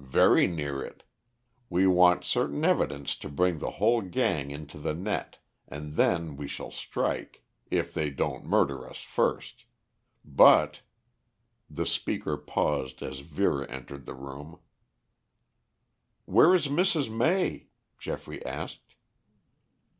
[0.00, 1.04] "Very near it.
[1.70, 5.38] We want certain evidence to bring the whole gang into the net,
[5.68, 9.66] and then we shall strike if they don't murder us first.
[10.24, 10.80] But"
[11.80, 14.58] The speaker paused as Vera entered the room.
[16.24, 17.08] "Where is Mrs.
[17.08, 18.96] May?" Geoffrey asked.